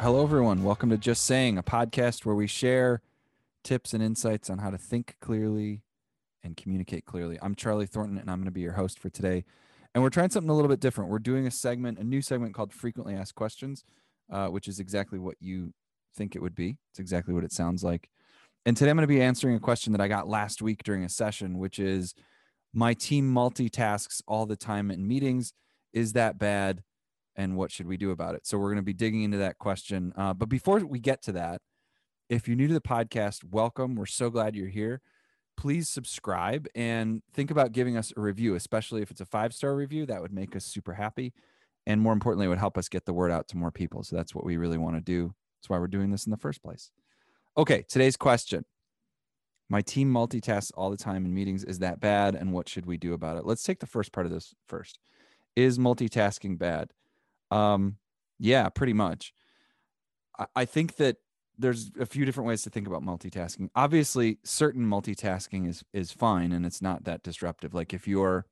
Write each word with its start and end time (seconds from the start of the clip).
Hello, 0.00 0.22
everyone. 0.22 0.64
Welcome 0.64 0.88
to 0.88 0.96
Just 0.96 1.26
Saying, 1.26 1.58
a 1.58 1.62
podcast 1.62 2.24
where 2.24 2.34
we 2.34 2.46
share 2.46 3.02
tips 3.62 3.92
and 3.92 4.02
insights 4.02 4.48
on 4.48 4.56
how 4.56 4.70
to 4.70 4.78
think 4.78 5.16
clearly 5.20 5.82
and 6.42 6.56
communicate 6.56 7.04
clearly. 7.04 7.38
I'm 7.42 7.54
Charlie 7.54 7.84
Thornton, 7.84 8.16
and 8.16 8.30
I'm 8.30 8.38
going 8.38 8.46
to 8.46 8.50
be 8.50 8.62
your 8.62 8.72
host 8.72 8.98
for 8.98 9.10
today. 9.10 9.44
And 9.94 10.02
we're 10.02 10.08
trying 10.08 10.30
something 10.30 10.48
a 10.48 10.54
little 10.54 10.70
bit 10.70 10.80
different. 10.80 11.10
We're 11.10 11.18
doing 11.18 11.46
a 11.46 11.50
segment, 11.50 11.98
a 11.98 12.02
new 12.02 12.22
segment 12.22 12.54
called 12.54 12.72
Frequently 12.72 13.14
Asked 13.14 13.34
Questions, 13.34 13.84
uh, 14.32 14.46
which 14.46 14.68
is 14.68 14.80
exactly 14.80 15.18
what 15.18 15.36
you 15.38 15.74
think 16.16 16.34
it 16.34 16.40
would 16.40 16.54
be. 16.54 16.78
It's 16.92 16.98
exactly 16.98 17.34
what 17.34 17.44
it 17.44 17.52
sounds 17.52 17.84
like. 17.84 18.08
And 18.64 18.74
today 18.74 18.88
I'm 18.88 18.96
going 18.96 19.06
to 19.06 19.06
be 19.06 19.20
answering 19.20 19.54
a 19.54 19.60
question 19.60 19.92
that 19.92 20.00
I 20.00 20.08
got 20.08 20.26
last 20.26 20.62
week 20.62 20.82
during 20.82 21.04
a 21.04 21.10
session, 21.10 21.58
which 21.58 21.78
is 21.78 22.14
my 22.72 22.94
team 22.94 23.30
multitasks 23.30 24.22
all 24.26 24.46
the 24.46 24.56
time 24.56 24.90
in 24.90 25.06
meetings. 25.06 25.52
Is 25.92 26.14
that 26.14 26.38
bad? 26.38 26.84
And 27.40 27.56
what 27.56 27.72
should 27.72 27.86
we 27.86 27.96
do 27.96 28.10
about 28.10 28.34
it? 28.34 28.46
So 28.46 28.58
we're 28.58 28.68
going 28.68 28.76
to 28.76 28.82
be 28.82 28.92
digging 28.92 29.22
into 29.22 29.38
that 29.38 29.56
question. 29.56 30.12
Uh, 30.14 30.34
but 30.34 30.50
before 30.50 30.78
we 30.80 30.98
get 30.98 31.22
to 31.22 31.32
that, 31.32 31.62
if 32.28 32.46
you're 32.46 32.56
new 32.56 32.68
to 32.68 32.74
the 32.74 32.82
podcast, 32.82 33.44
welcome. 33.50 33.94
We're 33.94 34.04
so 34.04 34.28
glad 34.28 34.54
you're 34.54 34.68
here. 34.68 35.00
Please 35.56 35.88
subscribe 35.88 36.68
and 36.74 37.22
think 37.32 37.50
about 37.50 37.72
giving 37.72 37.96
us 37.96 38.12
a 38.14 38.20
review, 38.20 38.56
especially 38.56 39.00
if 39.00 39.10
it's 39.10 39.22
a 39.22 39.26
five 39.26 39.54
star 39.54 39.74
review. 39.74 40.04
That 40.04 40.20
would 40.20 40.34
make 40.34 40.54
us 40.54 40.66
super 40.66 40.92
happy. 40.92 41.32
And 41.86 42.02
more 42.02 42.12
importantly, 42.12 42.44
it 42.44 42.50
would 42.50 42.58
help 42.58 42.76
us 42.76 42.90
get 42.90 43.06
the 43.06 43.14
word 43.14 43.30
out 43.30 43.48
to 43.48 43.56
more 43.56 43.70
people. 43.70 44.02
So 44.04 44.16
that's 44.16 44.34
what 44.34 44.44
we 44.44 44.58
really 44.58 44.78
want 44.78 44.96
to 44.96 45.00
do. 45.00 45.34
That's 45.56 45.70
why 45.70 45.78
we're 45.78 45.86
doing 45.86 46.10
this 46.10 46.26
in 46.26 46.30
the 46.30 46.36
first 46.36 46.62
place. 46.62 46.90
Okay, 47.56 47.86
today's 47.88 48.18
question. 48.18 48.66
My 49.70 49.80
team 49.80 50.12
multitasks 50.12 50.72
all 50.76 50.90
the 50.90 50.98
time 50.98 51.24
in 51.24 51.32
meetings. 51.32 51.64
Is 51.64 51.78
that 51.78 52.00
bad? 52.00 52.34
And 52.34 52.52
what 52.52 52.68
should 52.68 52.84
we 52.84 52.98
do 52.98 53.14
about 53.14 53.38
it? 53.38 53.46
Let's 53.46 53.62
take 53.62 53.80
the 53.80 53.86
first 53.86 54.12
part 54.12 54.26
of 54.26 54.32
this 54.32 54.52
first. 54.66 54.98
Is 55.56 55.78
multitasking 55.78 56.58
bad? 56.58 56.92
Um, 57.50 57.96
yeah, 58.38 58.68
pretty 58.68 58.92
much. 58.92 59.32
I, 60.38 60.46
I 60.56 60.64
think 60.64 60.96
that 60.96 61.16
there's 61.58 61.90
a 62.00 62.06
few 62.06 62.24
different 62.24 62.48
ways 62.48 62.62
to 62.62 62.70
think 62.70 62.86
about 62.86 63.02
multitasking. 63.02 63.68
Obviously, 63.76 64.38
certain 64.44 64.86
multitasking 64.86 65.68
is 65.68 65.84
is 65.92 66.10
fine 66.10 66.52
and 66.52 66.64
it's 66.64 66.80
not 66.80 67.04
that 67.04 67.22
disruptive. 67.22 67.74
Like 67.74 67.92
if 67.92 68.08
you're 68.08 68.46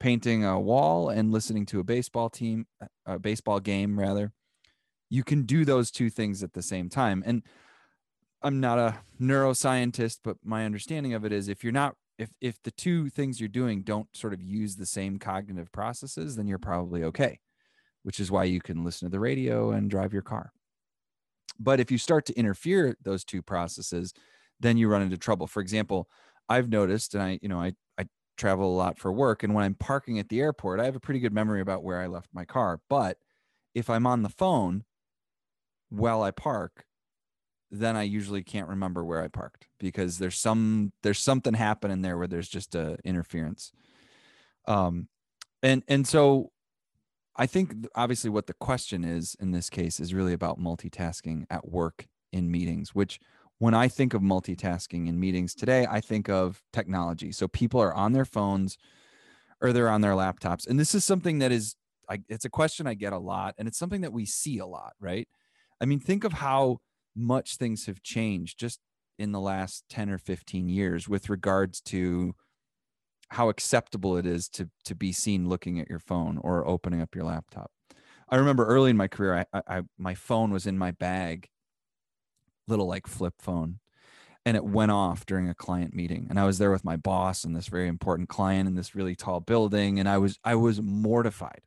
painting 0.00 0.44
a 0.44 0.58
wall 0.58 1.08
and 1.10 1.30
listening 1.30 1.66
to 1.66 1.78
a 1.78 1.84
baseball 1.84 2.28
team, 2.28 2.66
a 3.06 3.18
baseball 3.18 3.60
game 3.60 3.98
rather, 3.98 4.32
you 5.08 5.22
can 5.22 5.42
do 5.42 5.64
those 5.64 5.90
two 5.90 6.10
things 6.10 6.42
at 6.42 6.54
the 6.54 6.62
same 6.62 6.88
time. 6.88 7.22
And 7.24 7.42
I'm 8.42 8.58
not 8.58 8.78
a 8.78 8.98
neuroscientist, 9.20 10.20
but 10.24 10.38
my 10.42 10.64
understanding 10.64 11.14
of 11.14 11.24
it 11.24 11.32
is 11.32 11.48
if 11.48 11.62
you're 11.62 11.72
not 11.72 11.94
if 12.18 12.30
if 12.40 12.60
the 12.64 12.72
two 12.72 13.10
things 13.10 13.38
you're 13.38 13.48
doing 13.48 13.82
don't 13.82 14.08
sort 14.12 14.32
of 14.32 14.42
use 14.42 14.74
the 14.74 14.86
same 14.86 15.18
cognitive 15.20 15.70
processes, 15.70 16.34
then 16.34 16.48
you're 16.48 16.58
probably 16.58 17.04
okay 17.04 17.38
which 18.02 18.20
is 18.20 18.30
why 18.30 18.44
you 18.44 18.60
can 18.60 18.84
listen 18.84 19.06
to 19.06 19.10
the 19.10 19.20
radio 19.20 19.72
and 19.72 19.90
drive 19.90 20.12
your 20.12 20.22
car. 20.22 20.52
But 21.58 21.80
if 21.80 21.90
you 21.90 21.98
start 21.98 22.24
to 22.26 22.38
interfere 22.38 22.96
those 23.02 23.24
two 23.24 23.42
processes, 23.42 24.14
then 24.60 24.76
you 24.76 24.88
run 24.88 25.02
into 25.02 25.18
trouble. 25.18 25.46
For 25.46 25.60
example, 25.60 26.08
I've 26.48 26.68
noticed, 26.68 27.14
and 27.14 27.22
I, 27.22 27.38
you 27.42 27.48
know, 27.48 27.60
I, 27.60 27.74
I 27.98 28.06
travel 28.36 28.72
a 28.72 28.76
lot 28.76 28.98
for 28.98 29.12
work, 29.12 29.42
and 29.42 29.54
when 29.54 29.64
I'm 29.64 29.74
parking 29.74 30.18
at 30.18 30.28
the 30.28 30.40
airport, 30.40 30.80
I 30.80 30.84
have 30.84 30.96
a 30.96 31.00
pretty 31.00 31.20
good 31.20 31.34
memory 31.34 31.60
about 31.60 31.84
where 31.84 32.00
I 32.00 32.06
left 32.06 32.28
my 32.32 32.44
car. 32.44 32.80
But 32.88 33.18
if 33.74 33.90
I'm 33.90 34.06
on 34.06 34.22
the 34.22 34.28
phone 34.28 34.84
while 35.90 36.22
I 36.22 36.30
park, 36.30 36.84
then 37.70 37.96
I 37.96 38.02
usually 38.02 38.42
can't 38.42 38.68
remember 38.68 39.04
where 39.04 39.22
I 39.22 39.28
parked 39.28 39.68
because 39.78 40.18
there's 40.18 40.38
some 40.38 40.92
there's 41.02 41.20
something 41.20 41.54
happening 41.54 42.02
there 42.02 42.18
where 42.18 42.26
there's 42.26 42.48
just 42.48 42.74
a 42.74 42.98
interference. 43.04 43.70
Um, 44.66 45.08
and 45.62 45.84
and 45.86 46.06
so 46.06 46.50
I 47.36 47.46
think 47.46 47.86
obviously 47.94 48.30
what 48.30 48.46
the 48.46 48.54
question 48.54 49.04
is 49.04 49.36
in 49.40 49.52
this 49.52 49.70
case 49.70 50.00
is 50.00 50.12
really 50.14 50.32
about 50.32 50.58
multitasking 50.58 51.46
at 51.50 51.68
work 51.68 52.06
in 52.32 52.50
meetings, 52.50 52.94
which 52.94 53.20
when 53.58 53.74
I 53.74 53.88
think 53.88 54.14
of 54.14 54.22
multitasking 54.22 55.08
in 55.08 55.20
meetings 55.20 55.54
today, 55.54 55.86
I 55.88 56.00
think 56.00 56.28
of 56.28 56.62
technology. 56.72 57.32
So 57.32 57.46
people 57.46 57.80
are 57.80 57.94
on 57.94 58.12
their 58.12 58.24
phones 58.24 58.78
or 59.60 59.72
they're 59.72 59.90
on 59.90 60.00
their 60.00 60.12
laptops. 60.12 60.66
And 60.66 60.80
this 60.80 60.94
is 60.94 61.04
something 61.04 61.40
that 61.40 61.52
is, 61.52 61.76
I, 62.08 62.20
it's 62.28 62.46
a 62.46 62.50
question 62.50 62.86
I 62.86 62.94
get 62.94 63.12
a 63.12 63.18
lot 63.18 63.54
and 63.58 63.68
it's 63.68 63.78
something 63.78 64.00
that 64.00 64.12
we 64.12 64.24
see 64.24 64.58
a 64.58 64.66
lot, 64.66 64.94
right? 64.98 65.28
I 65.80 65.84
mean, 65.84 66.00
think 66.00 66.24
of 66.24 66.32
how 66.34 66.78
much 67.14 67.56
things 67.56 67.86
have 67.86 68.02
changed 68.02 68.58
just 68.58 68.80
in 69.18 69.32
the 69.32 69.40
last 69.40 69.84
10 69.90 70.08
or 70.08 70.18
15 70.18 70.68
years 70.68 71.08
with 71.08 71.28
regards 71.28 71.80
to 71.82 72.34
how 73.30 73.48
acceptable 73.48 74.16
it 74.16 74.26
is 74.26 74.48
to 74.48 74.68
to 74.84 74.94
be 74.94 75.12
seen 75.12 75.48
looking 75.48 75.80
at 75.80 75.88
your 75.88 75.98
phone 75.98 76.38
or 76.38 76.66
opening 76.66 77.00
up 77.00 77.14
your 77.14 77.24
laptop. 77.24 77.70
I 78.28 78.36
remember 78.36 78.66
early 78.66 78.90
in 78.90 78.96
my 78.96 79.08
career, 79.08 79.44
I, 79.52 79.62
I, 79.66 79.82
my 79.98 80.14
phone 80.14 80.52
was 80.52 80.66
in 80.66 80.78
my 80.78 80.92
bag, 80.92 81.48
little 82.68 82.86
like 82.86 83.08
flip 83.08 83.34
phone, 83.40 83.80
and 84.46 84.56
it 84.56 84.64
went 84.64 84.92
off 84.92 85.26
during 85.26 85.48
a 85.48 85.54
client 85.54 85.94
meeting. 85.94 86.28
And 86.30 86.38
I 86.38 86.44
was 86.44 86.58
there 86.58 86.70
with 86.70 86.84
my 86.84 86.96
boss 86.96 87.42
and 87.42 87.56
this 87.56 87.66
very 87.66 87.88
important 87.88 88.28
client 88.28 88.68
in 88.68 88.76
this 88.76 88.94
really 88.94 89.16
tall 89.16 89.40
building, 89.40 89.98
and 89.98 90.08
I 90.08 90.18
was 90.18 90.38
I 90.44 90.56
was 90.56 90.80
mortified. 90.82 91.62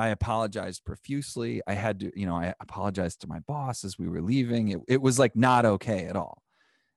I 0.00 0.08
apologized 0.08 0.84
profusely. 0.84 1.60
I 1.66 1.74
had 1.74 1.98
to, 2.00 2.12
you 2.14 2.26
know, 2.26 2.36
I 2.36 2.54
apologized 2.60 3.20
to 3.22 3.26
my 3.26 3.40
boss 3.40 3.84
as 3.84 3.98
we 3.98 4.08
were 4.08 4.22
leaving. 4.22 4.68
It, 4.68 4.80
it 4.86 5.02
was 5.02 5.18
like 5.18 5.34
not 5.34 5.64
okay 5.64 6.04
at 6.06 6.14
all. 6.14 6.40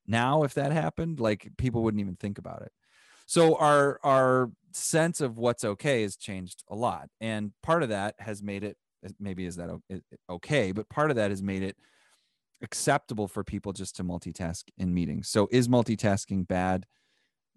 Now, 0.06 0.44
if 0.44 0.53
that 0.53 0.72
happened, 0.72 1.20
like 1.20 1.50
people 1.58 1.81
wouldn't 1.81 2.02
even 2.02 2.16
think 2.16 2.38
about 2.38 2.62
it 2.62 2.72
so 3.31 3.56
our 3.56 3.97
our 4.03 4.52
sense 4.74 5.22
of 5.22 5.38
what's 5.38 5.64
okay 5.64 6.02
has 6.02 6.18
changed 6.18 6.66
a 6.69 6.75
lot 6.75 7.08
and 7.22 7.52
part 7.64 7.81
of 7.81 7.88
that 7.88 8.14
has 8.19 8.44
made 8.44 8.62
it 8.62 8.75
maybe 9.22 9.46
is 9.46 9.56
that 9.56 9.69
okay 10.30 10.74
but 10.74 10.90
part 10.90 11.09
of 11.09 11.16
that 11.16 11.30
has 11.30 11.41
made 11.41 11.64
it 11.64 11.78
acceptable 12.62 13.30
for 13.30 13.44
people 13.44 13.72
just 13.72 13.96
to 13.96 14.03
multitask 14.03 14.64
in 14.78 14.94
meetings. 14.94 15.30
So 15.30 15.47
is 15.50 15.70
multitasking 15.70 16.47
bad? 16.47 16.86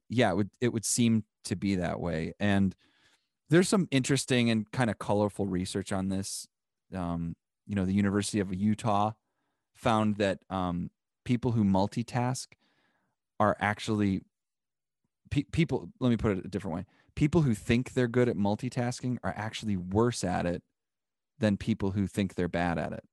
Yeah 0.09 0.31
it 0.31 0.37
would 0.37 0.51
it 0.61 0.73
would 0.73 0.85
seem 0.85 1.25
to 1.45 1.57
be 1.57 1.75
that 1.75 1.99
way 1.99 2.35
and 2.39 2.75
there's 3.51 3.69
some 3.69 3.89
interesting 3.91 4.51
and 4.51 4.71
kind 4.71 4.91
of 4.91 4.99
colorful 4.99 5.47
research 5.47 5.93
on 5.93 6.09
this. 6.09 6.47
Um, 6.95 7.35
you 7.67 7.75
know 7.75 7.85
the 7.85 7.93
university 7.93 8.39
of 8.39 8.55
utah 8.55 9.13
found 9.75 10.17
that 10.19 10.39
um, 10.51 10.91
people 11.25 11.51
who 11.51 11.65
multitask 11.65 12.47
are 13.41 13.57
actually 13.59 14.23
pe- 15.31 15.45
people 15.45 15.91
let 16.01 16.11
me 16.11 16.17
put 16.17 16.39
it 16.39 16.45
a 16.45 16.49
different 16.49 16.77
way. 16.77 16.85
People 17.15 17.43
who 17.43 17.55
think 17.55 17.93
they're 17.93 18.09
good 18.09 18.29
at 18.29 18.37
multitasking 18.37 19.19
are 19.23 19.35
actually 19.37 19.77
worse 19.77 20.25
at 20.25 20.47
it 20.47 20.63
than 21.39 21.57
people 21.57 21.93
who 21.93 22.07
think 22.07 22.35
they're 22.35 22.49
bad 22.49 22.79
at 22.79 22.93
it. 22.93 23.05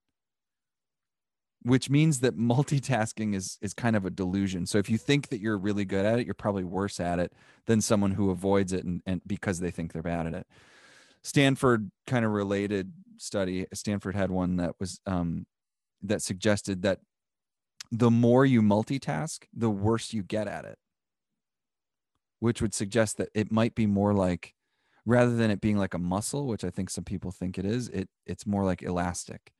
Which 1.63 1.89
means 1.89 2.21
that 2.21 2.37
multitasking 2.37 3.35
is 3.35 3.57
is 3.61 3.73
kind 3.73 3.95
of 3.95 4.05
a 4.05 4.09
delusion. 4.09 4.65
So 4.65 4.77
if 4.77 4.89
you 4.89 4.97
think 4.97 5.29
that 5.29 5.39
you're 5.39 5.57
really 5.57 5.85
good 5.85 6.05
at 6.05 6.19
it 6.19 6.25
you're 6.25 6.33
probably 6.33 6.63
worse 6.63 6.99
at 6.99 7.19
it 7.19 7.33
than 7.67 7.81
someone 7.81 8.11
who 8.11 8.31
avoids 8.31 8.73
it 8.73 8.83
and, 8.85 9.01
and 9.05 9.21
because 9.25 9.59
they 9.59 9.71
think 9.71 9.93
they're 9.93 10.01
bad 10.01 10.27
at 10.27 10.33
it. 10.33 10.47
Stanford 11.23 11.91
kind 12.07 12.25
of 12.25 12.31
related 12.31 12.91
study 13.21 13.67
stanford 13.71 14.15
had 14.15 14.31
one 14.31 14.57
that 14.57 14.73
was 14.79 14.99
um, 15.05 15.45
that 16.01 16.21
suggested 16.21 16.81
that 16.81 16.99
the 17.91 18.09
more 18.09 18.45
you 18.45 18.61
multitask 18.61 19.43
the 19.53 19.69
worse 19.69 20.13
you 20.13 20.23
get 20.23 20.47
at 20.47 20.65
it 20.65 20.77
which 22.41 22.61
would 22.61 22.73
suggest 22.73 23.17
that 23.17 23.29
it 23.33 23.51
might 23.51 23.73
be 23.75 23.85
more 23.85 24.13
like 24.13 24.53
rather 25.05 25.35
than 25.35 25.49
it 25.49 25.61
being 25.61 25.77
like 25.77 25.93
a 25.93 25.99
muscle 25.99 26.45
which 26.45 26.63
i 26.63 26.69
think 26.69 26.89
some 26.89 27.03
people 27.03 27.31
think 27.31 27.57
it 27.57 27.65
is 27.65 27.87
it 27.89 28.09
it's 28.25 28.45
more 28.45 28.65
like 28.65 28.83
elastic. 28.83 29.53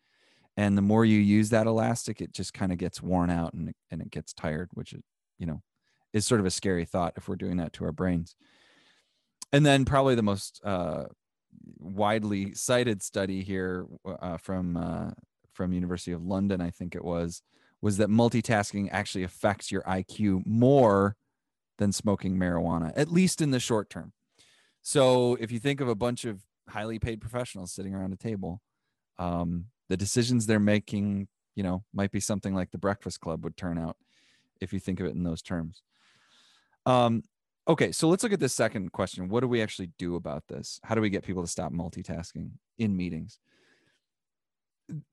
And 0.57 0.77
the 0.77 0.81
more 0.81 1.05
you 1.05 1.17
use 1.17 1.49
that 1.49 1.65
elastic 1.65 2.21
it 2.21 2.33
just 2.33 2.53
kind 2.53 2.73
of 2.73 2.77
gets 2.77 3.01
worn 3.01 3.29
out 3.29 3.53
and, 3.53 3.73
and 3.89 4.01
it 4.01 4.11
gets 4.11 4.33
tired 4.33 4.69
which 4.73 4.91
is 4.91 5.01
you 5.39 5.45
know 5.45 5.61
is 6.11 6.27
sort 6.27 6.41
of 6.41 6.45
a 6.45 6.51
scary 6.51 6.83
thought 6.83 7.13
if 7.15 7.29
we're 7.29 7.37
doing 7.37 7.57
that 7.57 7.71
to 7.73 7.85
our 7.85 7.93
brains. 7.93 8.35
And 9.53 9.65
then 9.65 9.85
probably 9.85 10.15
the 10.15 10.21
most 10.21 10.61
uh, 10.63 11.05
widely 11.79 12.53
cited 12.53 13.01
study 13.01 13.43
here 13.43 13.85
uh, 14.05 14.37
from 14.37 14.75
uh, 14.77 15.11
from 15.53 15.73
university 15.73 16.11
of 16.11 16.23
london 16.23 16.61
i 16.61 16.69
think 16.69 16.95
it 16.95 17.03
was 17.03 17.41
was 17.81 17.97
that 17.97 18.09
multitasking 18.09 18.87
actually 18.91 19.23
affects 19.23 19.71
your 19.71 19.81
iq 19.83 20.45
more 20.45 21.15
than 21.81 21.91
smoking 21.91 22.37
marijuana, 22.37 22.93
at 22.95 23.11
least 23.11 23.41
in 23.41 23.49
the 23.49 23.59
short 23.59 23.89
term. 23.89 24.13
So 24.83 25.35
if 25.39 25.51
you 25.51 25.57
think 25.57 25.81
of 25.81 25.87
a 25.87 25.95
bunch 25.95 26.25
of 26.25 26.39
highly 26.69 26.99
paid 26.99 27.19
professionals 27.19 27.73
sitting 27.73 27.95
around 27.95 28.13
a 28.13 28.17
table, 28.17 28.61
um, 29.17 29.65
the 29.89 29.97
decisions 29.97 30.45
they're 30.45 30.59
making, 30.59 31.27
you 31.55 31.63
know, 31.63 31.83
might 31.91 32.11
be 32.11 32.19
something 32.19 32.53
like 32.53 32.69
the 32.69 32.77
Breakfast 32.77 33.19
Club 33.19 33.43
would 33.43 33.57
turn 33.57 33.79
out 33.79 33.97
if 34.61 34.73
you 34.73 34.79
think 34.79 34.99
of 34.99 35.07
it 35.07 35.15
in 35.15 35.23
those 35.23 35.41
terms. 35.41 35.81
Um, 36.85 37.23
okay, 37.67 37.91
so 37.91 38.07
let's 38.09 38.21
look 38.21 38.33
at 38.33 38.39
this 38.39 38.53
second 38.53 38.91
question. 38.91 39.27
What 39.27 39.39
do 39.39 39.47
we 39.47 39.63
actually 39.63 39.89
do 39.97 40.15
about 40.15 40.43
this? 40.47 40.79
How 40.83 40.93
do 40.93 41.01
we 41.01 41.09
get 41.09 41.23
people 41.23 41.41
to 41.41 41.49
stop 41.49 41.73
multitasking 41.73 42.51
in 42.77 42.95
meetings? 42.95 43.39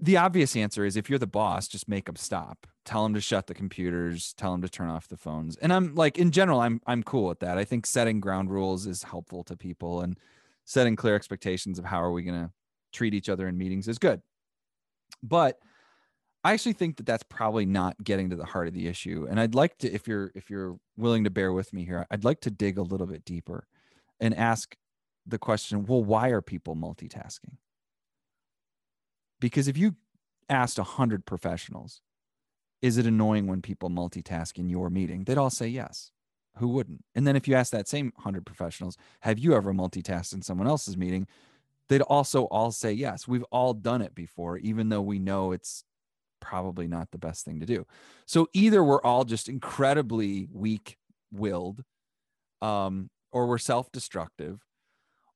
The 0.00 0.16
obvious 0.16 0.56
answer 0.56 0.84
is 0.84 0.96
if 0.96 1.08
you're 1.08 1.18
the 1.18 1.26
boss, 1.26 1.68
just 1.68 1.88
make 1.88 2.06
them 2.06 2.16
stop. 2.16 2.66
Tell 2.84 3.02
them 3.02 3.14
to 3.14 3.20
shut 3.20 3.46
the 3.46 3.54
computers, 3.54 4.34
tell 4.36 4.52
them 4.52 4.62
to 4.62 4.68
turn 4.68 4.88
off 4.88 5.08
the 5.08 5.16
phones. 5.16 5.56
And 5.56 5.72
I'm 5.72 5.94
like 5.94 6.18
in 6.18 6.30
general 6.30 6.60
I'm 6.60 6.80
I'm 6.86 7.02
cool 7.02 7.26
with 7.26 7.40
that. 7.40 7.58
I 7.58 7.64
think 7.64 7.86
setting 7.86 8.20
ground 8.20 8.50
rules 8.50 8.86
is 8.86 9.02
helpful 9.02 9.44
to 9.44 9.56
people 9.56 10.00
and 10.00 10.16
setting 10.64 10.96
clear 10.96 11.14
expectations 11.14 11.78
of 11.78 11.84
how 11.84 12.02
are 12.02 12.12
we 12.12 12.22
going 12.22 12.40
to 12.40 12.50
treat 12.92 13.14
each 13.14 13.28
other 13.28 13.48
in 13.48 13.56
meetings 13.56 13.88
is 13.88 13.98
good. 13.98 14.20
But 15.22 15.58
I 16.44 16.52
actually 16.52 16.74
think 16.74 16.96
that 16.98 17.06
that's 17.06 17.24
probably 17.24 17.66
not 17.66 18.02
getting 18.02 18.30
to 18.30 18.36
the 18.36 18.44
heart 18.44 18.68
of 18.68 18.74
the 18.74 18.86
issue. 18.86 19.26
And 19.28 19.40
I'd 19.40 19.54
like 19.54 19.78
to, 19.78 19.92
if 19.92 20.06
you're 20.06 20.30
if 20.34 20.50
you're 20.50 20.78
willing 20.96 21.24
to 21.24 21.30
bear 21.30 21.52
with 21.52 21.72
me 21.72 21.84
here, 21.84 22.06
I'd 22.10 22.24
like 22.24 22.40
to 22.42 22.50
dig 22.50 22.78
a 22.78 22.82
little 22.82 23.06
bit 23.06 23.24
deeper 23.24 23.66
and 24.20 24.34
ask 24.34 24.76
the 25.26 25.38
question, 25.38 25.84
well, 25.84 26.02
why 26.02 26.28
are 26.28 26.40
people 26.40 26.76
multitasking? 26.76 27.56
Because 29.40 29.68
if 29.68 29.76
you 29.76 29.96
asked 30.48 30.78
100 30.78 31.24
professionals, 31.24 32.00
is 32.80 32.96
it 32.96 33.06
annoying 33.06 33.46
when 33.46 33.62
people 33.62 33.90
multitask 33.90 34.58
in 34.58 34.68
your 34.68 34.90
meeting? 34.90 35.24
They'd 35.24 35.38
all 35.38 35.50
say 35.50 35.68
yes. 35.68 36.10
Who 36.58 36.68
wouldn't? 36.68 37.04
And 37.14 37.26
then 37.26 37.36
if 37.36 37.46
you 37.46 37.54
ask 37.54 37.70
that 37.72 37.88
same 37.88 38.12
100 38.16 38.44
professionals, 38.44 38.96
have 39.20 39.38
you 39.38 39.54
ever 39.54 39.72
multitasked 39.72 40.34
in 40.34 40.42
someone 40.42 40.66
else's 40.66 40.96
meeting? 40.96 41.26
They'd 41.88 42.02
also 42.02 42.44
all 42.44 42.70
say 42.70 42.92
yes. 42.92 43.26
We've 43.26 43.44
all 43.44 43.74
done 43.74 44.02
it 44.02 44.14
before, 44.14 44.58
even 44.58 44.88
though 44.88 45.00
we 45.00 45.18
know 45.18 45.52
it's 45.52 45.84
probably 46.40 46.86
not 46.86 47.10
the 47.10 47.18
best 47.18 47.44
thing 47.44 47.60
to 47.60 47.66
do. 47.66 47.86
So 48.26 48.48
either 48.52 48.82
we're 48.82 49.02
all 49.02 49.24
just 49.24 49.48
incredibly 49.48 50.48
weak 50.52 50.98
willed, 51.32 51.82
um, 52.60 53.10
or 53.32 53.46
we're 53.46 53.58
self 53.58 53.90
destructive, 53.92 54.60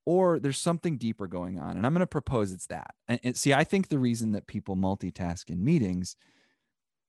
or 0.04 0.38
there's 0.38 0.58
something 0.58 0.96
deeper 0.96 1.26
going 1.26 1.58
on. 1.58 1.76
And 1.76 1.86
I'm 1.86 1.92
going 1.92 2.00
to 2.00 2.06
propose 2.06 2.52
it's 2.52 2.66
that. 2.66 2.94
And, 3.08 3.20
and 3.22 3.36
see, 3.36 3.52
I 3.54 3.64
think 3.64 3.88
the 3.88 3.98
reason 3.98 4.32
that 4.32 4.46
people 4.46 4.76
multitask 4.76 5.48
in 5.48 5.64
meetings, 5.64 6.16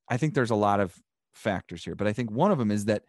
I 0.10 0.18
think 0.18 0.34
there's 0.34 0.52
a 0.52 0.56
lot 0.56 0.80
of 0.80 1.02
factors 1.34 1.84
here, 1.84 1.96
but 1.96 2.08
I 2.08 2.14
think 2.14 2.32
one 2.32 2.52
of 2.52 2.60
them 2.60 2.72
is 2.72 2.86
that 2.86 3.04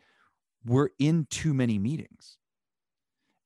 we're 0.64 0.88
in 0.98 1.26
too 1.28 1.52
many 1.52 1.78
meetings. 1.78 2.38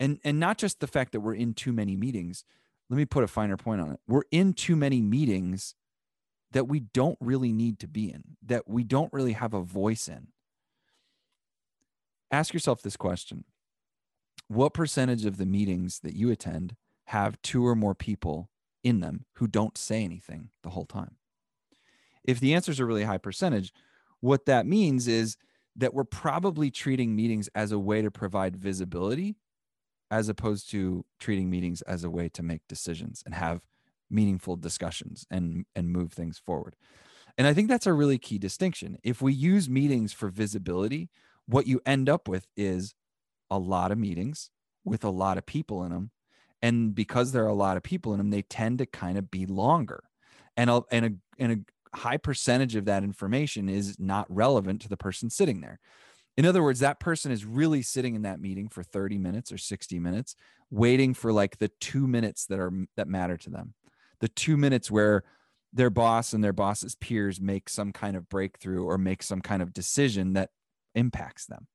And 0.00 0.20
and 0.22 0.38
not 0.38 0.58
just 0.58 0.78
the 0.78 0.86
fact 0.86 1.10
that 1.12 1.20
we're 1.20 1.34
in 1.34 1.54
too 1.54 1.72
many 1.72 1.96
meetings. 1.96 2.44
Let 2.88 2.96
me 2.96 3.04
put 3.04 3.24
a 3.24 3.28
finer 3.28 3.56
point 3.56 3.80
on 3.80 3.90
it. 3.90 4.00
We're 4.06 4.22
in 4.30 4.54
too 4.54 4.76
many 4.76 5.02
meetings 5.02 5.74
that 6.52 6.68
we 6.68 6.80
don't 6.80 7.18
really 7.20 7.52
need 7.52 7.78
to 7.80 7.88
be 7.88 8.10
in, 8.10 8.22
that 8.46 8.68
we 8.68 8.84
don't 8.84 9.12
really 9.12 9.32
have 9.32 9.52
a 9.52 9.60
voice 9.60 10.08
in. 10.08 10.28
Ask 12.30 12.54
yourself 12.54 12.80
this 12.80 12.96
question 12.96 13.44
what 14.48 14.74
percentage 14.74 15.24
of 15.24 15.36
the 15.36 15.46
meetings 15.46 16.00
that 16.00 16.14
you 16.14 16.30
attend 16.30 16.76
have 17.06 17.40
two 17.42 17.66
or 17.66 17.74
more 17.74 17.94
people 17.94 18.50
in 18.82 19.00
them 19.00 19.24
who 19.34 19.46
don't 19.46 19.78
say 19.78 20.02
anything 20.04 20.50
the 20.62 20.70
whole 20.70 20.86
time? 20.86 21.16
If 22.24 22.40
the 22.40 22.54
answer 22.54 22.72
is 22.72 22.80
a 22.80 22.84
really 22.84 23.04
high 23.04 23.18
percentage, 23.18 23.72
what 24.20 24.46
that 24.46 24.66
means 24.66 25.06
is 25.06 25.36
that 25.76 25.94
we're 25.94 26.04
probably 26.04 26.70
treating 26.70 27.14
meetings 27.14 27.48
as 27.54 27.72
a 27.72 27.78
way 27.78 28.02
to 28.02 28.10
provide 28.10 28.56
visibility 28.56 29.36
as 30.10 30.28
opposed 30.28 30.70
to 30.70 31.04
treating 31.18 31.50
meetings 31.50 31.82
as 31.82 32.02
a 32.02 32.10
way 32.10 32.28
to 32.30 32.42
make 32.42 32.62
decisions 32.68 33.22
and 33.24 33.34
have 33.34 33.60
meaningful 34.10 34.56
discussions 34.56 35.26
and 35.30 35.66
and 35.76 35.90
move 35.90 36.12
things 36.12 36.38
forward. 36.38 36.74
And 37.36 37.46
I 37.46 37.54
think 37.54 37.68
that's 37.68 37.86
a 37.86 37.92
really 37.92 38.18
key 38.18 38.38
distinction. 38.38 38.98
If 39.04 39.22
we 39.22 39.32
use 39.32 39.68
meetings 39.68 40.12
for 40.12 40.28
visibility, 40.28 41.10
what 41.46 41.66
you 41.66 41.80
end 41.86 42.08
up 42.08 42.26
with 42.26 42.46
is 42.56 42.94
a 43.50 43.58
lot 43.58 43.92
of 43.92 43.98
meetings 43.98 44.50
with 44.84 45.04
a 45.04 45.10
lot 45.10 45.38
of 45.38 45.46
people 45.46 45.84
in 45.84 45.92
them. 45.92 46.10
And 46.60 46.94
because 46.94 47.32
there 47.32 47.44
are 47.44 47.48
a 47.48 47.54
lot 47.54 47.76
of 47.76 47.82
people 47.82 48.12
in 48.12 48.18
them, 48.18 48.30
they 48.30 48.42
tend 48.42 48.78
to 48.78 48.86
kind 48.86 49.16
of 49.16 49.30
be 49.30 49.46
longer. 49.46 50.04
And 50.56 50.70
a, 50.70 50.82
and 50.90 51.04
a, 51.04 51.10
and 51.38 51.52
a 51.52 51.96
high 51.96 52.16
percentage 52.16 52.74
of 52.74 52.86
that 52.86 53.04
information 53.04 53.68
is 53.68 53.96
not 53.98 54.26
relevant 54.28 54.82
to 54.82 54.88
the 54.88 54.96
person 54.96 55.30
sitting 55.30 55.60
there. 55.60 55.78
In 56.36 56.46
other 56.46 56.62
words, 56.62 56.80
that 56.80 57.00
person 57.00 57.32
is 57.32 57.44
really 57.44 57.82
sitting 57.82 58.14
in 58.14 58.22
that 58.22 58.40
meeting 58.40 58.68
for 58.68 58.82
30 58.82 59.18
minutes 59.18 59.50
or 59.50 59.58
60 59.58 59.98
minutes, 59.98 60.36
waiting 60.70 61.14
for 61.14 61.32
like 61.32 61.58
the 61.58 61.70
two 61.80 62.06
minutes 62.06 62.46
that 62.46 62.60
are 62.60 62.72
that 62.96 63.08
matter 63.08 63.36
to 63.38 63.50
them. 63.50 63.74
The 64.20 64.28
two 64.28 64.56
minutes 64.56 64.90
where 64.90 65.24
their 65.72 65.90
boss 65.90 66.32
and 66.32 66.42
their 66.42 66.52
boss's 66.52 66.94
peers 66.94 67.40
make 67.40 67.68
some 67.68 67.92
kind 67.92 68.16
of 68.16 68.28
breakthrough 68.28 68.84
or 68.84 68.98
make 68.98 69.22
some 69.22 69.40
kind 69.40 69.62
of 69.62 69.72
decision 69.72 70.34
that 70.34 70.50
impacts 70.94 71.46
them. 71.46 71.66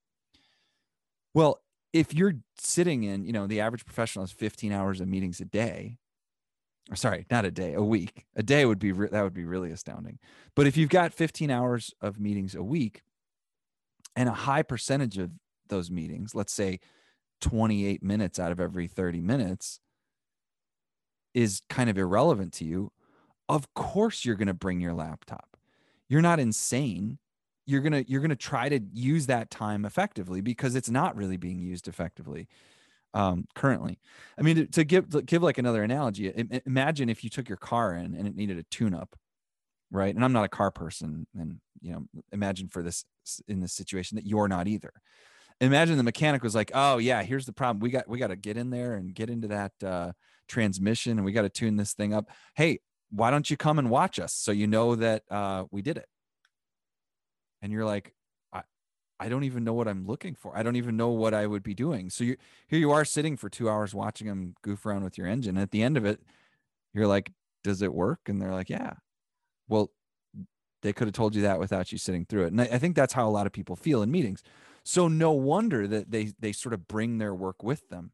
Well, 1.33 1.61
if 1.91 2.13
you're 2.13 2.35
sitting 2.57 3.03
in, 3.03 3.25
you 3.25 3.33
know, 3.33 3.47
the 3.47 3.61
average 3.61 3.85
professional 3.85 4.23
has 4.23 4.31
15 4.31 4.71
hours 4.71 5.01
of 5.01 5.07
meetings 5.07 5.39
a 5.39 5.45
day, 5.45 5.97
or 6.91 6.95
sorry, 6.95 7.25
not 7.31 7.45
a 7.45 7.51
day, 7.51 7.73
a 7.73 7.81
week. 7.81 8.25
A 8.35 8.43
day 8.43 8.65
would 8.65 8.79
be 8.79 8.91
re- 8.91 9.09
that 9.11 9.23
would 9.23 9.33
be 9.33 9.45
really 9.45 9.71
astounding. 9.71 10.19
But 10.55 10.67
if 10.67 10.75
you've 10.75 10.89
got 10.89 11.13
15 11.13 11.49
hours 11.49 11.93
of 12.01 12.19
meetings 12.19 12.55
a 12.55 12.63
week, 12.63 13.03
and 14.15 14.29
a 14.29 14.33
high 14.33 14.63
percentage 14.63 15.17
of 15.17 15.31
those 15.69 15.89
meetings, 15.89 16.35
let's 16.35 16.53
say 16.53 16.79
28 17.41 18.03
minutes 18.03 18.39
out 18.39 18.51
of 18.51 18.59
every 18.59 18.87
30 18.87 19.21
minutes, 19.21 19.79
is 21.33 21.61
kind 21.69 21.89
of 21.89 21.97
irrelevant 21.97 22.53
to 22.53 22.65
you, 22.65 22.91
of 23.49 23.73
course 23.73 24.23
you're 24.23 24.35
going 24.35 24.47
to 24.47 24.53
bring 24.53 24.79
your 24.79 24.93
laptop. 24.93 25.57
You're 26.07 26.21
not 26.21 26.39
insane 26.39 27.17
you're 27.65 27.81
gonna 27.81 28.03
you're 28.07 28.21
gonna 28.21 28.35
try 28.35 28.69
to 28.69 28.79
use 28.91 29.27
that 29.27 29.49
time 29.49 29.85
effectively 29.85 30.41
because 30.41 30.75
it's 30.75 30.89
not 30.89 31.15
really 31.15 31.37
being 31.37 31.59
used 31.59 31.87
effectively 31.87 32.47
um, 33.13 33.45
currently. 33.55 33.99
I 34.37 34.41
mean, 34.41 34.55
to, 34.55 34.65
to 34.67 34.83
give 34.83 35.09
to 35.11 35.21
give 35.21 35.43
like 35.43 35.57
another 35.57 35.83
analogy, 35.83 36.31
imagine 36.65 37.09
if 37.09 37.23
you 37.23 37.29
took 37.29 37.47
your 37.47 37.57
car 37.57 37.93
in 37.93 38.15
and 38.15 38.27
it 38.27 38.35
needed 38.35 38.57
a 38.57 38.63
tune-up, 38.63 39.15
right? 39.91 40.13
And 40.13 40.23
I'm 40.23 40.33
not 40.33 40.45
a 40.45 40.49
car 40.49 40.71
person, 40.71 41.27
and 41.37 41.59
you 41.81 41.93
know, 41.93 42.05
imagine 42.31 42.67
for 42.67 42.81
this 42.81 43.05
in 43.47 43.59
this 43.59 43.73
situation 43.73 44.15
that 44.15 44.25
you're 44.25 44.47
not 44.47 44.67
either. 44.67 44.93
Imagine 45.61 45.97
the 45.97 46.03
mechanic 46.03 46.43
was 46.43 46.55
like, 46.55 46.71
"Oh 46.73 46.97
yeah, 46.97 47.21
here's 47.23 47.45
the 47.45 47.53
problem. 47.53 47.79
We 47.79 47.91
got 47.91 48.07
we 48.07 48.17
got 48.17 48.27
to 48.27 48.35
get 48.35 48.57
in 48.57 48.69
there 48.69 48.95
and 48.95 49.13
get 49.13 49.29
into 49.29 49.47
that 49.49 49.71
uh, 49.83 50.11
transmission, 50.47 51.13
and 51.13 51.25
we 51.25 51.31
got 51.31 51.43
to 51.43 51.49
tune 51.49 51.77
this 51.77 51.93
thing 51.93 52.13
up. 52.13 52.29
Hey, 52.55 52.79
why 53.11 53.29
don't 53.31 53.49
you 53.49 53.57
come 53.57 53.79
and 53.79 53.89
watch 53.89 54.19
us 54.19 54.33
so 54.33 54.51
you 54.51 54.67
know 54.67 54.95
that 54.95 55.23
uh, 55.29 55.65
we 55.71 55.81
did 55.81 55.97
it?" 55.97 56.07
And 57.63 57.71
you're 57.71 57.85
like 57.85 58.13
I, 58.51 58.61
I 59.19 59.29
don't 59.29 59.45
even 59.45 59.63
know 59.63 59.73
what 59.73 59.87
I'm 59.87 60.05
looking 60.05 60.35
for. 60.35 60.55
I 60.55 60.61
don't 60.61 60.75
even 60.75 60.95
know 60.95 61.09
what 61.09 61.33
I 61.33 61.47
would 61.47 61.63
be 61.63 61.73
doing. 61.73 62.11
So 62.11 62.23
you 62.23 62.37
here 62.67 62.77
you 62.77 62.91
are 62.91 63.05
sitting 63.05 63.37
for 63.37 63.49
two 63.49 63.67
hours 63.67 63.95
watching 63.95 64.27
them 64.27 64.53
goof 64.61 64.85
around 64.85 65.03
with 65.03 65.17
your 65.17 65.25
engine. 65.25 65.57
At 65.57 65.71
the 65.71 65.81
end 65.81 65.97
of 65.97 66.05
it, 66.05 66.21
you're 66.93 67.07
like, 67.07 67.31
does 67.63 67.81
it 67.81 67.93
work? 67.93 68.19
And 68.27 68.39
they're 68.39 68.53
like, 68.53 68.69
yeah. 68.69 68.93
Well, 69.67 69.89
they 70.83 70.93
could 70.93 71.07
have 71.07 71.15
told 71.15 71.33
you 71.33 71.41
that 71.43 71.59
without 71.59 71.91
you 71.91 71.97
sitting 71.97 72.25
through 72.25 72.43
it. 72.43 72.51
And 72.51 72.61
I, 72.61 72.65
I 72.65 72.77
think 72.77 72.95
that's 72.95 73.13
how 73.13 73.27
a 73.27 73.31
lot 73.31 73.47
of 73.47 73.53
people 73.53 73.75
feel 73.75 74.03
in 74.03 74.11
meetings. 74.11 74.43
So 74.83 75.07
no 75.07 75.31
wonder 75.31 75.87
that 75.87 76.11
they 76.11 76.33
they 76.39 76.51
sort 76.51 76.73
of 76.73 76.87
bring 76.87 77.17
their 77.17 77.33
work 77.33 77.63
with 77.63 77.87
them 77.89 78.11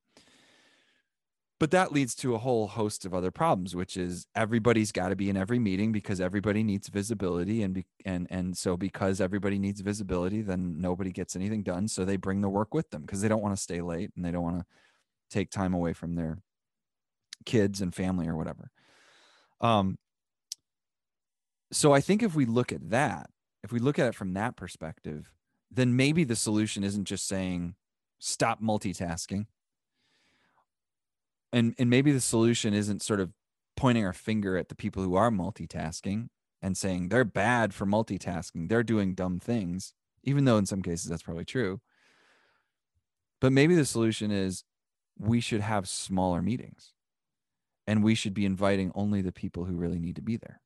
but 1.59 1.71
that 1.71 1.91
leads 1.91 2.15
to 2.15 2.33
a 2.33 2.37
whole 2.37 2.67
host 2.67 3.05
of 3.05 3.13
other 3.13 3.31
problems 3.31 3.75
which 3.75 3.97
is 3.97 4.25
everybody's 4.35 4.91
got 4.91 5.09
to 5.09 5.15
be 5.15 5.29
in 5.29 5.37
every 5.37 5.59
meeting 5.59 5.91
because 5.91 6.21
everybody 6.21 6.63
needs 6.63 6.87
visibility 6.87 7.61
and 7.63 7.73
be, 7.73 7.85
and 8.05 8.27
and 8.29 8.57
so 8.57 8.77
because 8.77 9.21
everybody 9.21 9.59
needs 9.59 9.81
visibility 9.81 10.41
then 10.41 10.79
nobody 10.79 11.11
gets 11.11 11.35
anything 11.35 11.63
done 11.63 11.87
so 11.87 12.05
they 12.05 12.17
bring 12.17 12.41
the 12.41 12.49
work 12.49 12.73
with 12.73 12.89
them 12.89 13.01
because 13.01 13.21
they 13.21 13.27
don't 13.27 13.41
want 13.41 13.55
to 13.55 13.61
stay 13.61 13.81
late 13.81 14.11
and 14.15 14.25
they 14.25 14.31
don't 14.31 14.43
want 14.43 14.59
to 14.59 14.65
take 15.29 15.51
time 15.51 15.73
away 15.73 15.93
from 15.93 16.15
their 16.15 16.39
kids 17.45 17.81
and 17.81 17.93
family 17.93 18.27
or 18.27 18.35
whatever. 18.35 18.71
Um 19.61 19.97
so 21.71 21.93
i 21.93 22.01
think 22.01 22.23
if 22.23 22.35
we 22.35 22.45
look 22.45 22.71
at 22.71 22.89
that 22.89 23.29
if 23.63 23.71
we 23.71 23.79
look 23.79 23.99
at 23.99 24.07
it 24.07 24.15
from 24.15 24.33
that 24.33 24.55
perspective 24.55 25.31
then 25.71 25.95
maybe 25.95 26.23
the 26.23 26.35
solution 26.35 26.83
isn't 26.83 27.05
just 27.05 27.27
saying 27.27 27.75
stop 28.19 28.61
multitasking 28.61 29.45
and 31.51 31.75
and 31.77 31.89
maybe 31.89 32.11
the 32.11 32.21
solution 32.21 32.73
isn't 32.73 33.01
sort 33.01 33.19
of 33.19 33.31
pointing 33.75 34.05
our 34.05 34.13
finger 34.13 34.57
at 34.57 34.69
the 34.69 34.75
people 34.75 35.03
who 35.03 35.15
are 35.15 35.31
multitasking 35.31 36.27
and 36.61 36.75
saying 36.75 37.09
they're 37.09 37.23
bad 37.23 37.73
for 37.73 37.85
multitasking 37.85 38.67
they're 38.67 38.83
doing 38.83 39.15
dumb 39.15 39.39
things 39.39 39.93
even 40.23 40.45
though 40.45 40.57
in 40.57 40.65
some 40.65 40.81
cases 40.81 41.09
that's 41.09 41.23
probably 41.23 41.45
true. 41.45 41.81
But 43.41 43.53
maybe 43.53 43.75
the 43.75 43.85
solution 43.85 44.31
is 44.31 44.63
we 45.17 45.39
should 45.39 45.61
have 45.61 45.87
smaller 45.87 46.41
meetings 46.41 46.93
and 47.87 48.03
we 48.03 48.15
should 48.15 48.33
be 48.33 48.45
inviting 48.45 48.91
only 48.95 49.21
the 49.21 49.31
people 49.31 49.65
who 49.65 49.75
really 49.75 49.99
need 49.99 50.15
to 50.17 50.21
be 50.21 50.37
there. 50.37 50.61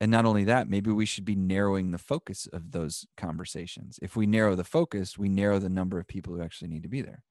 And 0.00 0.10
not 0.10 0.24
only 0.24 0.44
that 0.44 0.68
maybe 0.68 0.90
we 0.90 1.06
should 1.06 1.24
be 1.24 1.36
narrowing 1.36 1.90
the 1.90 1.98
focus 1.98 2.46
of 2.52 2.72
those 2.72 3.06
conversations. 3.16 3.98
If 4.02 4.16
we 4.16 4.26
narrow 4.26 4.54
the 4.54 4.64
focus 4.64 5.18
we 5.18 5.28
narrow 5.28 5.58
the 5.58 5.68
number 5.68 5.98
of 5.98 6.06
people 6.06 6.34
who 6.34 6.42
actually 6.42 6.68
need 6.68 6.82
to 6.82 6.88
be 6.88 7.02
there. 7.02 7.22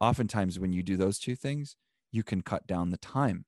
Oftentimes 0.00 0.58
when 0.58 0.72
you 0.72 0.82
do 0.82 0.96
those 0.96 1.18
two 1.18 1.36
things 1.36 1.76
you 2.12 2.22
can 2.22 2.42
cut 2.42 2.66
down 2.66 2.90
the 2.90 2.96
time 2.96 3.44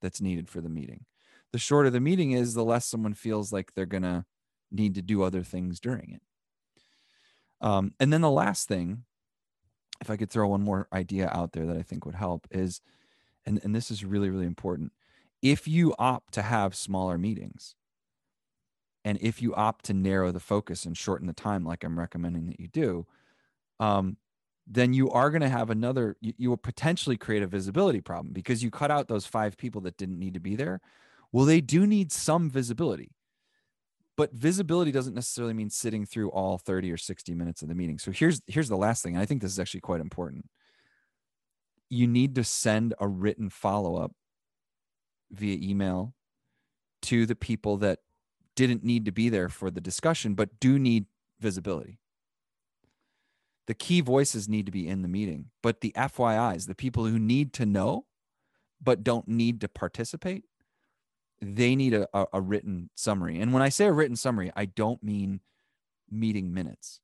that's 0.00 0.20
needed 0.20 0.48
for 0.48 0.60
the 0.60 0.68
meeting. 0.68 1.04
The 1.52 1.58
shorter 1.58 1.90
the 1.90 2.00
meeting 2.00 2.32
is, 2.32 2.54
the 2.54 2.64
less 2.64 2.86
someone 2.86 3.14
feels 3.14 3.52
like 3.52 3.72
they're 3.74 3.86
going 3.86 4.02
to 4.02 4.24
need 4.70 4.94
to 4.96 5.02
do 5.02 5.22
other 5.22 5.42
things 5.42 5.80
during 5.80 6.12
it. 6.12 6.22
Um, 7.60 7.92
and 7.98 8.12
then 8.12 8.20
the 8.20 8.30
last 8.30 8.68
thing, 8.68 9.04
if 10.00 10.10
I 10.10 10.16
could 10.16 10.30
throw 10.30 10.48
one 10.48 10.62
more 10.62 10.86
idea 10.92 11.28
out 11.32 11.52
there 11.52 11.66
that 11.66 11.76
I 11.76 11.82
think 11.82 12.04
would 12.04 12.14
help 12.14 12.46
is, 12.50 12.80
and, 13.46 13.60
and 13.64 13.74
this 13.74 13.90
is 13.90 14.04
really, 14.04 14.30
really 14.30 14.46
important. 14.46 14.92
If 15.42 15.66
you 15.66 15.94
opt 15.98 16.34
to 16.34 16.42
have 16.42 16.74
smaller 16.74 17.18
meetings, 17.18 17.74
and 19.04 19.18
if 19.20 19.40
you 19.40 19.54
opt 19.54 19.86
to 19.86 19.94
narrow 19.94 20.30
the 20.32 20.40
focus 20.40 20.84
and 20.84 20.96
shorten 20.96 21.26
the 21.26 21.32
time, 21.32 21.64
like 21.64 21.82
I'm 21.82 21.98
recommending 21.98 22.46
that 22.46 22.60
you 22.60 22.68
do, 22.68 23.06
um, 23.80 24.18
then 24.70 24.92
you 24.92 25.10
are 25.10 25.30
going 25.30 25.40
to 25.42 25.48
have 25.48 25.70
another 25.70 26.16
you, 26.20 26.34
you, 26.36 26.50
will 26.50 26.56
potentially 26.56 27.16
create 27.16 27.42
a 27.42 27.46
visibility 27.46 28.00
problem 28.00 28.32
because 28.32 28.62
you 28.62 28.70
cut 28.70 28.90
out 28.90 29.08
those 29.08 29.26
five 29.26 29.56
people 29.56 29.80
that 29.80 29.96
didn't 29.96 30.18
need 30.18 30.34
to 30.34 30.40
be 30.40 30.56
there. 30.56 30.80
Well 31.32 31.44
they 31.44 31.60
do 31.60 31.86
need 31.86 32.12
some 32.12 32.50
visibility 32.50 33.10
but 34.18 34.32
visibility 34.32 34.90
doesn't 34.90 35.14
necessarily 35.14 35.54
mean 35.54 35.70
sitting 35.70 36.04
through 36.04 36.30
all 36.30 36.58
30 36.58 36.90
or 36.90 36.96
60 36.96 37.34
minutes 37.34 37.62
of 37.62 37.68
the 37.68 37.74
meeting. 37.76 38.00
So 38.00 38.10
here's 38.10 38.42
here's 38.48 38.68
the 38.68 38.76
last 38.76 39.02
thing 39.02 39.14
and 39.14 39.22
i 39.22 39.26
think 39.26 39.40
this 39.40 39.52
is 39.52 39.60
actually 39.60 39.80
quite 39.80 40.00
important. 40.00 40.46
You 41.88 42.06
need 42.06 42.34
to 42.34 42.44
send 42.44 42.94
a 43.00 43.08
written 43.08 43.48
follow-up 43.48 44.12
via 45.30 45.56
email 45.62 46.14
to 47.02 47.26
the 47.26 47.36
people 47.36 47.76
that 47.78 48.00
didn't 48.56 48.82
need 48.82 49.04
to 49.04 49.12
be 49.12 49.28
there 49.28 49.48
for 49.48 49.70
the 49.70 49.80
discussion 49.80 50.34
but 50.34 50.58
do 50.58 50.80
need 50.80 51.06
visibility 51.38 52.00
the 53.68 53.74
key 53.74 54.00
voices 54.00 54.48
need 54.48 54.66
to 54.66 54.72
be 54.72 54.88
in 54.88 55.02
the 55.02 55.08
meeting 55.08 55.46
but 55.62 55.80
the 55.80 55.92
fyis 55.96 56.66
the 56.66 56.74
people 56.74 57.06
who 57.06 57.18
need 57.18 57.52
to 57.52 57.64
know 57.64 58.04
but 58.82 59.04
don't 59.04 59.28
need 59.28 59.60
to 59.60 59.68
participate 59.68 60.44
they 61.40 61.76
need 61.76 61.94
a, 61.94 62.08
a, 62.12 62.26
a, 62.34 62.40
written 62.40 62.90
summary. 62.94 63.38
And 63.40 63.52
when 63.52 63.62
I 63.62 63.68
say 63.68 63.86
a 63.86 63.92
written 63.92 64.16
summary, 64.16 64.50
I 64.56 64.64
don't 64.64 65.02
mean 65.02 65.40
meeting 66.10 66.52
minutes. 66.52 67.00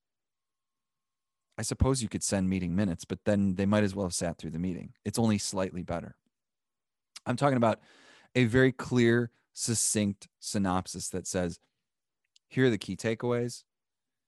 I 1.56 1.62
suppose 1.62 2.02
you 2.02 2.08
could 2.08 2.24
send 2.24 2.50
meeting 2.50 2.74
minutes, 2.74 3.04
but 3.04 3.20
then 3.24 3.54
they 3.54 3.66
might 3.66 3.84
as 3.84 3.94
well 3.94 4.06
have 4.06 4.14
sat 4.14 4.38
through 4.38 4.50
the 4.50 4.58
meeting. 4.58 4.92
It's 5.04 5.18
only 5.18 5.38
slightly 5.38 5.82
better. 5.82 6.16
I'm 7.26 7.36
talking 7.36 7.56
about 7.56 7.80
a 8.34 8.44
very 8.44 8.72
clear, 8.72 9.30
succinct 9.52 10.26
synopsis 10.40 11.08
that 11.10 11.28
says, 11.28 11.60
here 12.48 12.66
are 12.66 12.70
the 12.70 12.78
key 12.78 12.96
takeaways. 12.96 13.62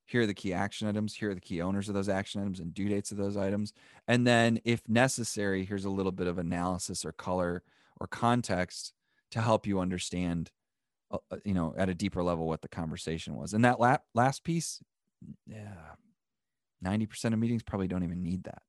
Here 0.06 0.22
are 0.22 0.26
the 0.26 0.34
key 0.34 0.52
action 0.52 0.88
items. 0.88 1.14
Here 1.14 1.30
are 1.30 1.34
the 1.34 1.40
key 1.40 1.60
owners 1.60 1.88
of 1.88 1.94
those 1.94 2.08
action 2.08 2.40
items 2.40 2.60
and 2.60 2.72
due 2.72 2.88
dates 2.88 3.10
of 3.10 3.18
those 3.18 3.36
items. 3.36 3.72
And 4.06 4.26
then, 4.26 4.60
if 4.64 4.88
necessary, 4.88 5.64
here's 5.64 5.84
a 5.84 5.90
little 5.90 6.12
bit 6.12 6.28
of 6.28 6.38
analysis 6.38 7.04
or 7.04 7.12
color 7.12 7.62
or 8.00 8.06
context 8.06 8.92
to 9.32 9.40
help 9.40 9.66
you 9.66 9.80
understand 9.80 10.50
uh, 11.10 11.18
uh, 11.30 11.36
you 11.44 11.54
know 11.54 11.74
at 11.76 11.88
a 11.88 11.94
deeper 11.94 12.22
level 12.22 12.46
what 12.46 12.62
the 12.62 12.68
conversation 12.68 13.36
was 13.36 13.54
and 13.54 13.64
that 13.64 13.78
la- 13.78 13.98
last 14.14 14.42
piece 14.42 14.82
yeah 15.46 15.74
90% 16.84 17.32
of 17.32 17.38
meetings 17.38 17.62
probably 17.62 17.88
don't 17.88 18.02
even 18.02 18.22
need 18.22 18.44
that 18.44 18.62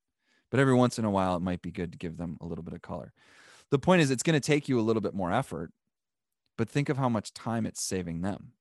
but 0.50 0.60
every 0.60 0.74
once 0.74 1.00
in 1.00 1.06
a 1.06 1.10
while 1.10 1.36
it 1.36 1.42
might 1.42 1.62
be 1.62 1.72
good 1.72 1.92
to 1.92 1.98
give 1.98 2.18
them 2.18 2.38
a 2.40 2.46
little 2.46 2.64
bit 2.64 2.74
of 2.74 2.82
color 2.82 3.12
the 3.72 3.80
point 3.80 4.02
is 4.02 4.12
it's 4.12 4.24
going 4.24 4.40
to 4.40 4.40
take 4.40 4.70
you 4.70 4.80
a 4.80 4.82
little 4.82 5.02
bit 5.02 5.14
more 5.14 5.32
effort 5.32 5.72
but 6.58 6.70
think 6.70 6.90
of 6.90 6.98
how 6.98 7.10
much 7.10 7.34
time 7.34 7.66
it's 7.66 7.82
saving 7.82 8.22
them 8.22 8.52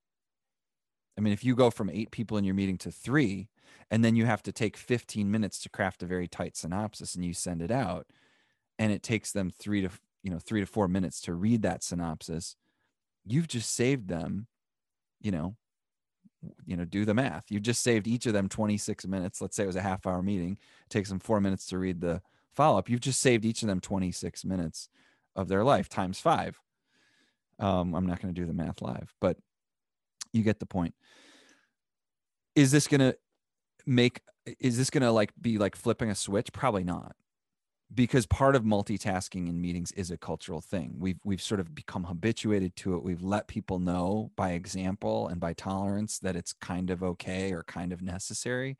i 1.16 1.20
mean 1.20 1.32
if 1.32 1.44
you 1.44 1.54
go 1.54 1.70
from 1.70 1.90
eight 1.90 2.10
people 2.10 2.36
in 2.36 2.44
your 2.44 2.54
meeting 2.54 2.78
to 2.78 2.90
three 2.90 3.48
and 3.90 4.04
then 4.04 4.16
you 4.16 4.26
have 4.26 4.42
to 4.42 4.52
take 4.52 4.76
15 4.76 5.30
minutes 5.30 5.58
to 5.60 5.68
craft 5.68 6.02
a 6.02 6.06
very 6.06 6.28
tight 6.28 6.56
synopsis 6.56 7.14
and 7.14 7.24
you 7.24 7.32
send 7.32 7.62
it 7.62 7.70
out 7.70 8.06
and 8.78 8.92
it 8.92 9.02
takes 9.02 9.32
them 9.32 9.50
three 9.50 9.82
to 9.82 9.90
you 10.22 10.30
know 10.30 10.38
three 10.38 10.60
to 10.60 10.66
four 10.66 10.88
minutes 10.88 11.20
to 11.20 11.34
read 11.34 11.62
that 11.62 11.82
synopsis 11.82 12.56
you've 13.24 13.48
just 13.48 13.74
saved 13.74 14.08
them 14.08 14.46
you 15.20 15.30
know 15.30 15.56
you 16.64 16.76
know 16.76 16.84
do 16.84 17.04
the 17.04 17.14
math. 17.14 17.44
You've 17.48 17.62
just 17.62 17.82
saved 17.82 18.06
each 18.06 18.26
of 18.26 18.32
them 18.32 18.48
26 18.48 19.06
minutes. 19.06 19.40
Let's 19.40 19.56
say 19.56 19.64
it 19.64 19.68
was 19.68 19.76
a 19.76 19.82
half 19.82 20.06
hour 20.06 20.22
meeting. 20.22 20.52
It 20.52 20.90
takes 20.90 21.08
them 21.08 21.18
four 21.18 21.40
minutes 21.40 21.66
to 21.68 21.78
read 21.78 22.00
the 22.00 22.22
follow-up. 22.54 22.88
You've 22.88 23.00
just 23.00 23.20
saved 23.20 23.44
each 23.44 23.62
of 23.62 23.68
them 23.68 23.80
26 23.80 24.44
minutes 24.44 24.88
of 25.34 25.48
their 25.48 25.64
life 25.64 25.88
times 25.88 26.20
five. 26.20 26.60
Um, 27.58 27.94
i'm 27.94 28.04
not 28.04 28.20
going 28.20 28.34
to 28.34 28.38
do 28.38 28.46
the 28.46 28.52
math 28.52 28.82
live 28.82 29.14
but 29.18 29.38
you 30.36 30.42
get 30.42 30.60
the 30.60 30.66
point 30.66 30.94
is 32.54 32.70
this 32.70 32.86
going 32.86 33.00
to 33.00 33.16
make 33.86 34.20
is 34.60 34.76
this 34.78 34.90
going 34.90 35.02
to 35.02 35.10
like 35.12 35.32
be 35.40 35.58
like 35.58 35.76
flipping 35.76 36.10
a 36.10 36.14
switch 36.14 36.52
probably 36.52 36.84
not 36.84 37.16
because 37.94 38.26
part 38.26 38.56
of 38.56 38.64
multitasking 38.64 39.48
in 39.48 39.60
meetings 39.60 39.92
is 39.92 40.10
a 40.10 40.16
cultural 40.16 40.60
thing. 40.60 40.96
We've 40.98 41.20
we've 41.24 41.42
sort 41.42 41.60
of 41.60 41.74
become 41.74 42.04
habituated 42.04 42.74
to 42.76 42.94
it. 42.94 43.02
We've 43.02 43.22
let 43.22 43.46
people 43.46 43.78
know 43.78 44.32
by 44.36 44.52
example 44.52 45.28
and 45.28 45.40
by 45.40 45.52
tolerance 45.52 46.18
that 46.20 46.36
it's 46.36 46.52
kind 46.52 46.90
of 46.90 47.02
okay 47.02 47.52
or 47.52 47.62
kind 47.62 47.92
of 47.92 48.02
necessary. 48.02 48.76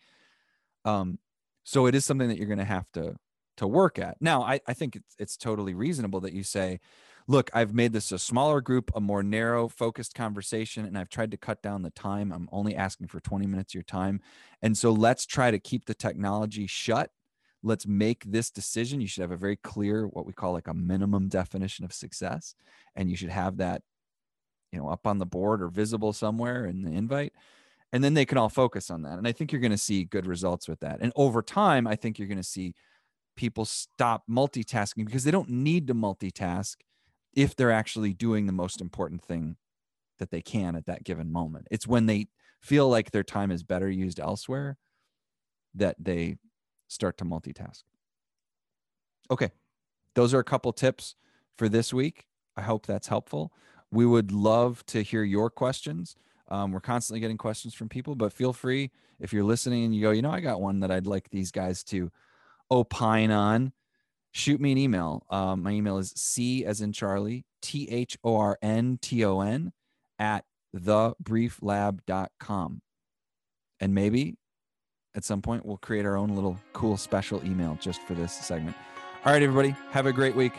Um, 0.84 1.18
so 1.64 1.86
it 1.86 1.94
is 1.94 2.04
something 2.04 2.28
that 2.28 2.38
you're 2.38 2.48
going 2.48 2.58
to 2.58 2.64
have 2.64 2.90
to 2.92 3.16
to 3.58 3.66
work 3.66 3.98
at. 3.98 4.16
Now, 4.20 4.42
I, 4.42 4.60
I 4.66 4.74
think 4.74 4.96
it's 4.96 5.14
it's 5.18 5.36
totally 5.36 5.74
reasonable 5.74 6.20
that 6.20 6.32
you 6.32 6.42
say, 6.42 6.80
look, 7.28 7.50
I've 7.52 7.74
made 7.74 7.92
this 7.92 8.12
a 8.12 8.18
smaller 8.18 8.60
group, 8.60 8.90
a 8.94 9.00
more 9.00 9.22
narrow, 9.22 9.68
focused 9.68 10.14
conversation, 10.14 10.84
and 10.84 10.96
I've 10.96 11.08
tried 11.08 11.32
to 11.32 11.36
cut 11.36 11.62
down 11.62 11.82
the 11.82 11.90
time. 11.90 12.32
I'm 12.32 12.48
only 12.52 12.76
asking 12.76 13.08
for 13.08 13.20
20 13.20 13.46
minutes 13.46 13.72
of 13.72 13.74
your 13.74 13.82
time. 13.82 14.20
And 14.62 14.76
so 14.78 14.92
let's 14.92 15.26
try 15.26 15.50
to 15.50 15.58
keep 15.58 15.86
the 15.86 15.94
technology 15.94 16.66
shut. 16.66 17.10
Let's 17.62 17.86
make 17.86 18.24
this 18.24 18.50
decision. 18.50 19.00
You 19.00 19.08
should 19.08 19.22
have 19.22 19.32
a 19.32 19.36
very 19.36 19.56
clear 19.56 20.06
what 20.06 20.26
we 20.26 20.32
call 20.32 20.52
like 20.52 20.68
a 20.68 20.74
minimum 20.74 21.28
definition 21.28 21.84
of 21.84 21.92
success. 21.92 22.54
And 22.94 23.10
you 23.10 23.16
should 23.16 23.30
have 23.30 23.56
that 23.56 23.82
you 24.72 24.78
know 24.78 24.88
up 24.88 25.06
on 25.06 25.18
the 25.18 25.26
board 25.26 25.62
or 25.62 25.68
visible 25.68 26.12
somewhere 26.12 26.66
in 26.66 26.82
the 26.82 26.92
invite. 26.92 27.32
And 27.92 28.02
then 28.04 28.14
they 28.14 28.24
can 28.24 28.38
all 28.38 28.48
focus 28.48 28.90
on 28.90 29.02
that. 29.02 29.18
And 29.18 29.26
i 29.26 29.32
think 29.32 29.52
you're 29.52 29.60
going 29.60 29.70
to 29.70 29.78
see 29.78 30.04
good 30.04 30.26
results 30.26 30.68
with 30.68 30.80
that. 30.80 30.98
And 31.00 31.12
over 31.16 31.42
time 31.42 31.86
i 31.86 31.96
think 31.96 32.18
you're 32.18 32.28
going 32.28 32.36
to 32.38 32.44
see 32.44 32.74
people 33.36 33.64
stop 33.64 34.24
multitasking 34.30 35.06
because 35.06 35.24
they 35.24 35.30
don't 35.30 35.48
need 35.48 35.86
to 35.86 35.94
multitask 35.94 36.76
if 37.36 37.54
they're 37.54 37.70
actually 37.70 38.12
doing 38.12 38.46
the 38.46 38.52
most 38.52 38.80
important 38.80 39.22
thing 39.22 39.56
that 40.18 40.30
they 40.30 40.40
can 40.40 40.74
at 40.74 40.86
that 40.86 41.04
given 41.04 41.30
moment 41.30 41.68
it's 41.70 41.86
when 41.86 42.06
they 42.06 42.26
feel 42.60 42.88
like 42.88 43.10
their 43.10 43.22
time 43.22 43.52
is 43.52 43.62
better 43.62 43.88
used 43.88 44.18
elsewhere 44.18 44.76
that 45.74 45.94
they 45.98 46.36
start 46.88 47.18
to 47.18 47.24
multitask. 47.24 47.82
Okay, 49.30 49.50
those 50.14 50.32
are 50.34 50.38
a 50.38 50.44
couple 50.44 50.72
tips 50.72 51.14
for 51.56 51.68
this 51.68 51.92
week. 51.92 52.26
I 52.56 52.62
hope 52.62 52.86
that's 52.86 53.08
helpful. 53.08 53.52
We 53.90 54.06
would 54.06 54.32
love 54.32 54.84
to 54.86 55.02
hear 55.02 55.22
your 55.22 55.50
questions. 55.50 56.16
Um, 56.48 56.72
we're 56.72 56.80
constantly 56.80 57.20
getting 57.20 57.38
questions 57.38 57.74
from 57.74 57.88
people, 57.88 58.14
but 58.14 58.32
feel 58.32 58.52
free 58.52 58.90
if 59.18 59.32
you're 59.32 59.44
listening 59.44 59.84
and 59.84 59.94
you 59.94 60.02
go, 60.02 60.10
you 60.10 60.22
know, 60.22 60.30
I 60.30 60.40
got 60.40 60.60
one 60.60 60.80
that 60.80 60.90
I'd 60.90 61.06
like 61.06 61.28
these 61.30 61.50
guys 61.50 61.82
to 61.84 62.10
opine 62.70 63.30
on. 63.30 63.72
Shoot 64.36 64.60
me 64.60 64.70
an 64.70 64.76
email. 64.76 65.24
Um, 65.30 65.62
my 65.62 65.70
email 65.70 65.96
is 65.96 66.12
C 66.14 66.66
as 66.66 66.82
in 66.82 66.92
Charlie, 66.92 67.46
T 67.62 67.88
H 67.90 68.18
O 68.22 68.36
R 68.36 68.58
N 68.60 68.98
T 69.00 69.24
O 69.24 69.40
N 69.40 69.72
at 70.18 70.44
thebrieflab.com. 70.76 72.82
And 73.80 73.94
maybe 73.94 74.36
at 75.14 75.24
some 75.24 75.40
point, 75.40 75.64
we'll 75.64 75.78
create 75.78 76.04
our 76.04 76.18
own 76.18 76.34
little 76.34 76.58
cool 76.74 76.98
special 76.98 77.42
email 77.46 77.78
just 77.80 78.02
for 78.02 78.12
this 78.12 78.34
segment. 78.34 78.76
All 79.24 79.32
right, 79.32 79.42
everybody, 79.42 79.74
have 79.92 80.04
a 80.04 80.12
great 80.12 80.36
week. 80.36 80.52